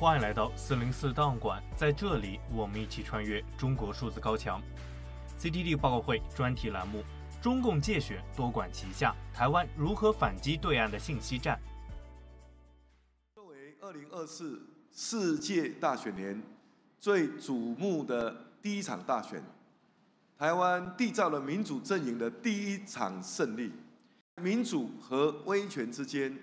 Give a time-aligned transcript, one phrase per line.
[0.00, 4.62] 欢迎来到四零四档案馆，在这里我们一起穿越中国数字高墙。
[5.40, 7.02] CTD 报告会专题栏目：
[7.42, 11.58] 中共介选多管齐下，台湾如何反击对岸的信息战？
[13.34, 14.62] 作为二零二四
[14.92, 16.40] 世界大选年
[17.00, 19.42] 最瞩目的第一场大选，
[20.38, 23.72] 台湾缔造了民主阵营的第一场胜利。
[24.40, 26.38] 民主和威权之间，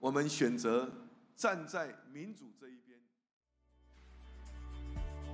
[0.00, 0.90] 我们选择。
[1.36, 2.85] 站在民主这一边。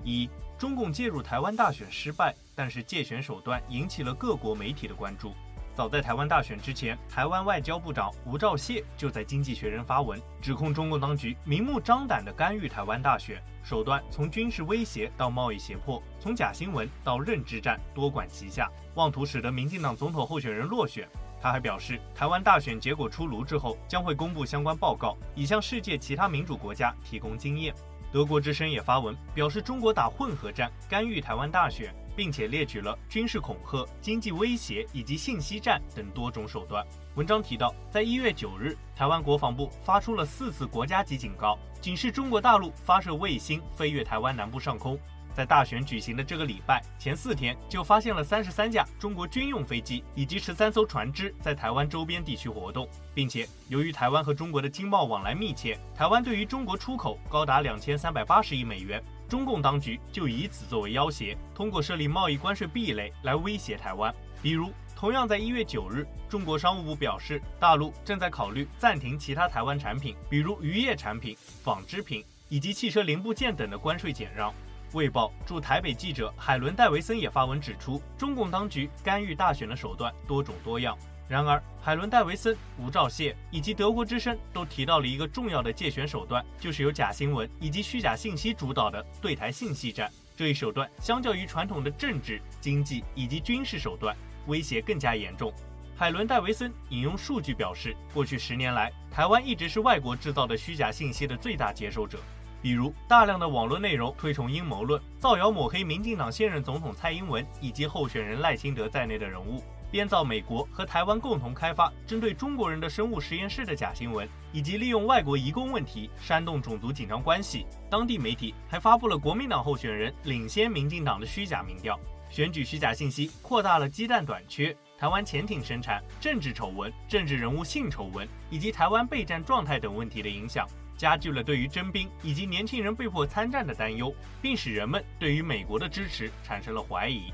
[0.05, 5.33] 一，中共介入台湾大选失败，但是借选手段引起了各国媒体的关注。
[5.75, 21.09] 早在台湾大选之前，台湾外交部长吴钊燮就在《经济学人》发文，指控中共当局明目张胆地干预台湾大选，手段从军事威胁到贸易胁迫，从假新闻到认知战，多管齐下，妄图使得民进党总统候选人落选。
[21.41, 27.75] 他还表示，台湾大选结果出炉之后，将会公布相关报告，以向世界其他民主国家提供经验。
[28.13, 36.87] 德国之声也发文表示，中国打混合战，干预台湾大选，并且列举了军事恐吓、经济威胁以及信息战等多种手段。
[37.15, 44.99] 文章提到，在一月九日，台湾国防部发出了四次国家级警告，警示中国大陆发射卫星飞越台湾南部上空。
[45.35, 64.15] 在大选举行的这个礼拜前四天，就发现了三十三架中国军用飞机以及十三艘船只在台湾周边地区活动，并且由于台湾和中国的经贸往来密切，台湾对于中国出口高达两千三百八十亿美元，中共当局就以此作为要挟，通过设立贸易关税壁垒来威胁台湾。
[64.43, 74.53] 比如，同样在一月九日，中国商务部表示，大陆正在考虑暂停其他台湾产品，比如渔业产品、纺织品以及汽车零部件等的关税减让。
[74.93, 80.97] 卫报驻台北记者海伦·戴维森也发文指出，中共当局干预大选的手段多种多样。
[81.29, 90.11] 然而，海伦·戴维森、吴兆燮以及德国之声都提到了一个重要的介选手段，就是由假新闻以及虚假信息主导的对台信息战。
[90.37, 94.15] 这一手段相较于传统的政治、经济以及军事手段，
[94.47, 95.53] 威胁更加严重。
[95.97, 102.19] 海伦·戴维森引用数据表示，过去十年来，台湾一直是外国制造的虚假信息的最大接收者。
[102.63, 117.67] 比如，大量的网络内容推崇阴谋论，造谣抹黑民进党现任总统蔡英文以及候选人赖清德在内的人物，编造美国和台湾共同开发针对中国人的生物实验室的假新闻，以及利用外国移工问题煽动种族紧张关系。
[117.91, 121.99] 当地媒体还发布了国民党候选人领先民进党的虚假民调，
[122.31, 130.65] 选举虚假信息扩大了鸡蛋短缺、台湾潜艇生产、政治丑闻、政治人物性丑闻以及台湾备战状态等问题的影响。
[131.03, 137.33] 加剧了对于征兵以及年轻人被迫参战的担忧，并使人们对于美国的支持产生了怀疑。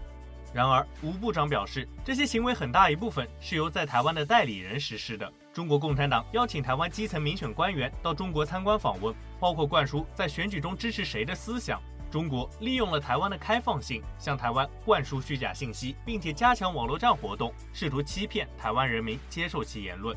[0.55, 5.31] 然而，吴部长表示，这些行为很大一部分是由在台湾的代理人实施的。
[5.53, 11.79] 中国共产党邀请台湾基层民选官员到中国参观访问，包括灌输在选举中支持谁的思想。
[12.11, 20.17] 中国利用了台湾的开放性，向台湾灌输虚假信息，并且加强网络战活动，试图欺骗台湾人民接受其言论。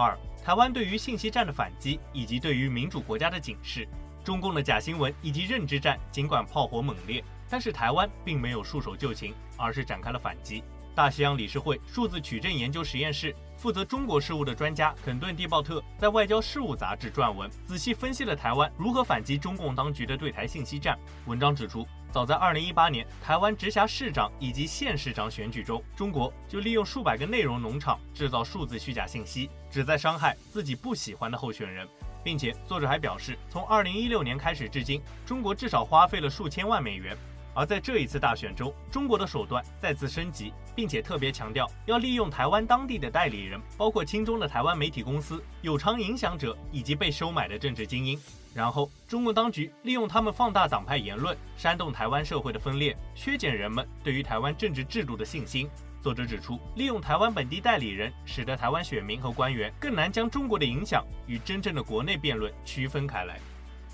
[0.00, 3.86] 二、台湾对于信息战的反击，以及对于民主国家的警示。
[4.24, 10.62] 中共的假新闻以及认知战尽管炮火猛烈，但是台湾并没有束手就擒，而是展开了反击。
[10.94, 20.98] 大西洋理事会数字取证研究实验室负责中国事务的专家肯顿·蒂鲍特在《外交事务》杂志撰文，仔细分析了台湾如何反击中共当局的对台信息战。
[21.26, 31.86] 文章指出，早在2018年台湾直辖市长以及县市长选举中，中国就利用数百个内容农场制造数字虚假信息，旨在伤害自己不喜欢的候选人，
[32.24, 37.16] 并且作者还表示，从2016年开始至今，中国至少花费了数千万美元。
[37.60, 48.18] 而在这一次大选中，中国的手段再次升级，并且特别强调要利用台湾当地的代理人，包括亲中的台湾媒体公司、有偿影响者以及被收买的政治精英。
[48.54, 55.68] 然后，中共当局利用他们放大党派言论，煽动台湾社会的分裂，削减人们对于台湾政治制度的信心。
[56.00, 63.38] 作者指出，利用台湾本地代理人，使得台湾选民和官员更难将中国的影响与真正的国内辩论区分开来。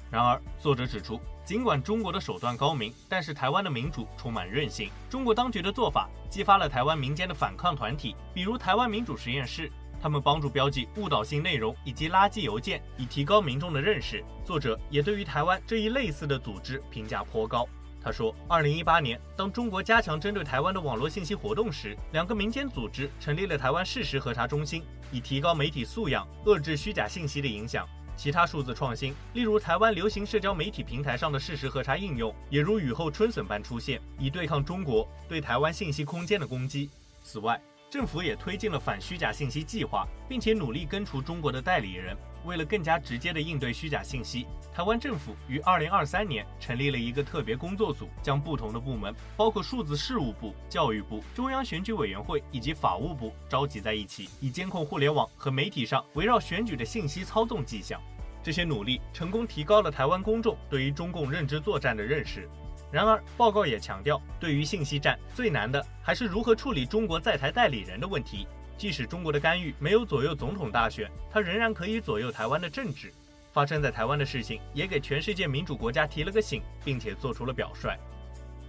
[0.09, 4.91] 然而，作者指出，尽管中国的手段高明，但是台湾的民主充满韧性。
[5.09, 9.71] 中国当局的做法激发了台湾民间的反抗团体，比如台湾民主实验室，
[10.03, 14.25] 他们帮助标记误导性内容以及垃圾邮件，以提高民众的认识。
[14.45, 17.65] 作者也对于台湾这一类似的组织评价颇高。
[18.03, 24.83] 他说，二零一八年，当中国加强针对台湾的网络信息活动时，两个民间组织成立了台湾事实核查中心，
[25.13, 27.87] 以提高媒体素养，遏制虚假信息的影响。
[28.17, 36.89] 其他数字创新，例如台湾流行社交媒体平台上的事实核查应用，也如雨后春笋般出现，以对抗中国对台湾信息空间的攻击。
[37.23, 37.61] 此外，
[37.91, 42.17] 政府也推进了反虚假信息计划，并且努力根除中国的代理人。
[42.47, 58.01] 为了更加直接地应对虚假信息，台湾政府于二零二三年成立了一个特别工作组，将不同的部门，包括数字事务部、教育部、中央选举委员会以及法务部召集在一起，以监控互联网和媒体上围绕选举的信息操纵迹象。
[58.43, 62.49] 这些努力成功提高了台湾公众对于中共认知作战的认识。
[62.93, 68.47] 然而，报告也强调，对于信息战最难的还是如何处理中国在台代理人的问题。
[68.77, 73.13] 即使中国的干预没有左右总统大选，它仍然可以左右台湾的政治。
[73.53, 77.97] 发生在台湾的事情也给全世界民主国家提了个醒，并且做出了表率。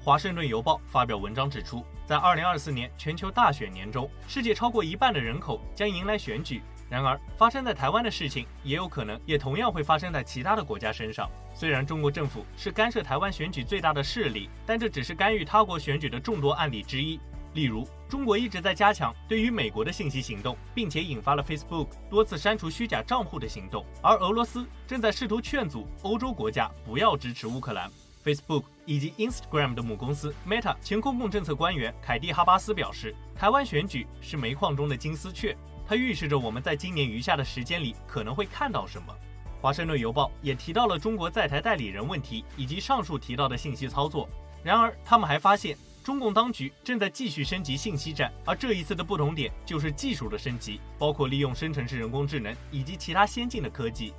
[0.02, 6.62] 华盛顿邮报发表文章指出，在2024年全球大选年中，世界超过一半的人口将迎来选举。
[6.90, 11.30] 然而，发生在台湾的事情也有可能也同样会发生在其他的国家身上。
[11.54, 17.20] 虽然中国政府是干涉台湾选举最大的势力，但这只是干预他国选举的众多案例之一。
[17.54, 23.86] 例如，中国一直在加强对于美国的信息行动，并且引发了 Facebook 多次删除虚假账户的行动。
[24.02, 27.90] 而俄罗斯正在试图劝阻欧洲国家不要支持乌克兰。
[28.24, 35.56] Facebook 以及 Instagram 的母公司 Meta 前公共政策官员凯蒂·哈巴斯表示，台湾选举是煤矿中的金丝雀，
[35.88, 39.16] 它预示着我们在今年余下的时间里可能会看到什么。
[39.62, 44.30] 华盛顿邮报也提到了中国在台代理人问题以及上述提到的信息操作。
[44.62, 45.78] 然而，他们还发现。
[46.08, 54.14] 中共当局正在继续升级信息战，而这一次的不同点就是技术的升级，包括利用生成式人工智能以及其他先进的科技。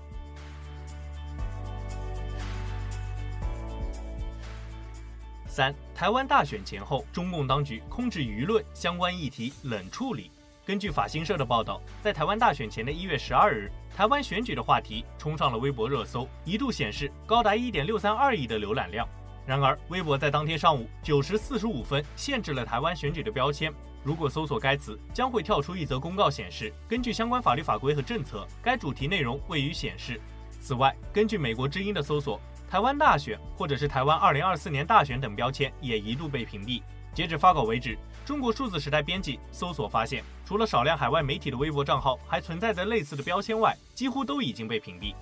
[5.46, 10.30] 三、台湾大选前后，中共当局控制舆论相关议题冷处理。
[10.66, 19.08] 根据法新社的报道，在台湾大选前的一月十二日，台湾选举的话题冲上了微博热搜，一度显示高达一点六三二亿的浏览量。
[19.48, 23.72] 然而，微博在当天上午九时四十五分限制了台湾选举的标签。
[24.04, 30.20] 如果搜索该词，将会跳出一则公告显示，根据相关法律法规和政策，该主题内容未予显示。
[30.60, 32.38] 此外，根据美国之音的搜索，
[32.70, 36.82] 台湾大选或者是台湾二零二四年大选等标签也一度被屏蔽。
[37.14, 37.96] 截止发稿为止，
[38.26, 45.14] 中国数字时代编辑搜索发现，除了少量海外媒体的微博账号还存在着类似的标签外，几乎都已经被屏蔽。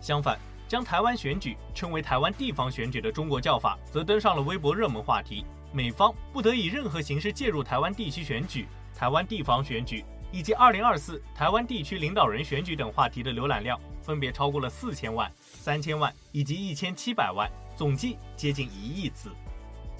[0.00, 5.44] 相反，将台湾选举称为台湾地方选举的中国叫法，则登上了微博热门话题。
[5.72, 19.30] 美方不得以任何形式介入台湾地区选举、台湾地方选举以及二零二四台湾地区领导人选举等话题的浏览量，分别超过了四千万、三千万以及一千七百万，总计接近一亿次。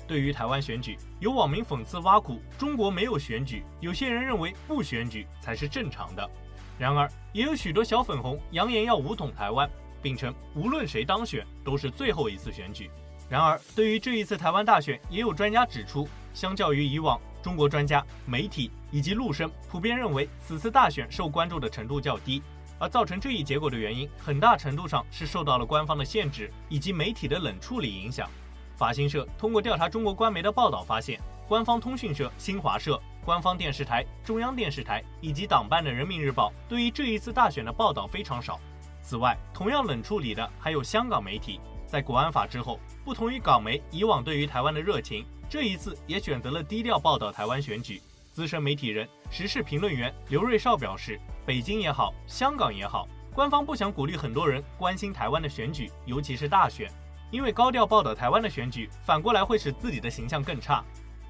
[0.07, 6.31] 对于台湾选举，有网民讽刺挖苦中国没有选举，有些人认为不选举才是正常的。
[6.79, 9.69] 然而，也有许多小粉红扬言要武统台湾。
[10.05, 12.91] 并称无论谁当选都是最后一次选举。
[13.27, 22.43] 然而，对于这一次台湾大选，也有专家指出，相较于以往，中国专家、媒体以及陆生普遍认为此次大选受关注的程度较低。
[22.79, 28.29] 而造成这一结果的原因，很大程度上是受到了官方的限制以及媒体的冷处理影响。
[28.77, 31.19] 法新社通过调查中国官媒的报道发现，
[31.49, 38.61] 官方通讯社新华社、官方电视台中央电视台以及党办的人民日报对于这一次大选的报道非常少。
[39.05, 41.61] 此外，同样冷处理的还有香港媒体。
[41.87, 48.01] 在国安法之后，不同于港媒以往对于台湾的热情，这一次也选择了低调报道台湾选举。
[48.33, 56.91] 资深媒体人、时事评论员刘瑞绍表示：“北京也好，香港也好，官方不想鼓励很多人关心台湾的选举，尤其是大选，
[57.31, 60.83] 因为高调报道台湾的选举，反过来会使自己的形象更差。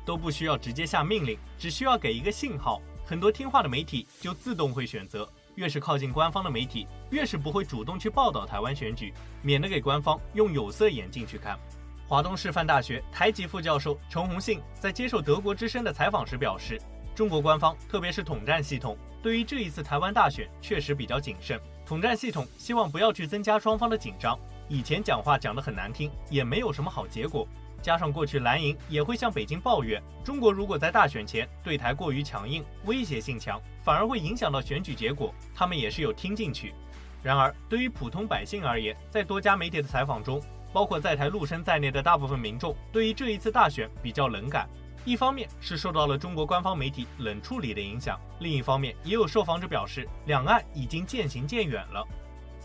[0.06, 11.58] 都不需要直接下命令，只需要给一个信号，很多听话的媒体就自动会选择。”越是靠近官方的媒体，越是不会主动去报道台湾选举，免得给官方用有色眼镜去看。
[12.06, 16.80] 华东师范大学台籍副教授陈鸿信在接受德国之声的采访时表示，
[17.14, 21.58] 中国官方特别是统战系统对于这一次台湾大选确实比较谨慎。
[21.86, 27.46] 统战系统希望不要去增加双方的紧张，以前讲话讲得很难听，也没有什么好结果。
[27.84, 35.34] 加上过去蓝营也会向北京抱怨，中国如果在大选前对台过于强硬，威胁性强，反而会影响到选举结果。
[35.54, 36.72] 他们也是有听进去。
[37.22, 40.40] 然而，对于普通百姓而言，在多家媒体的采访中，
[40.72, 44.66] 包括在台陆生在内的大部分民众，对于这一次大选比较冷感。
[45.04, 52.02] 一方面是受到了中国官方媒体冷处理的影响，另一方面也有受访者表示，两岸已经渐行渐远了。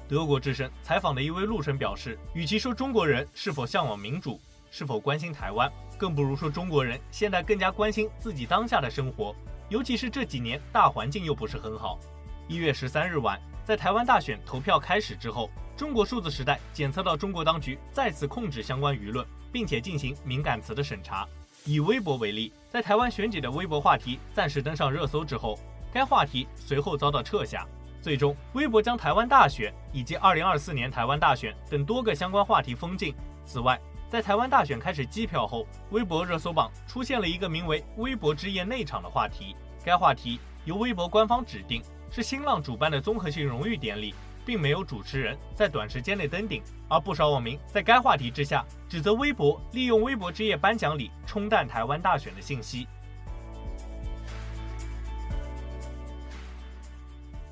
[0.07, 4.39] 德国之声采访的一位陆生表示，与其说中国人是否向往民主，
[4.71, 9.35] 是否关心台湾，更不如说中国人现在更加关心自己当下的生活，
[9.69, 11.99] 尤其是这几年大环境又不是很好。
[12.47, 21.27] 一月十三日晚，在台湾大选投票开始之后，中国数字时代检测到中国当局再次控制相关舆论，并且进行敏感词的审查。
[21.65, 25.59] 以微博为例，在台湾选举的微博话题暂时登上热搜之后，
[25.91, 27.67] 该话题随后遭到撤下。
[28.01, 33.13] 最终，微博将台湾大选以及2024年台湾大选等多个相关话题封禁。
[33.45, 39.55] 此外，在台湾大选开始计票后，微博热搜榜出现了一个名为“微博之夜内场”的话题。
[39.85, 46.63] 该话题由微博官方指定，是新浪主办的综合性荣誉典礼，并没有主持人在短时间内登顶。
[46.87, 52.87] 而不少网民在该话题之下指责微博利用“微博之夜”颁奖礼冲淡台湾大选的信息。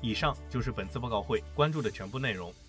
[0.00, 2.52] 以上就是本次报告会关注的全部内容。